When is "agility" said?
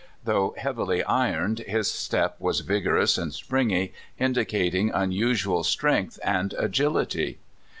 6.57-7.37